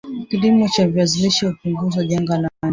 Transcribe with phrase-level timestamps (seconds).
[0.29, 2.69] Kilimo cha viazi lishe hupunguza janga la njaa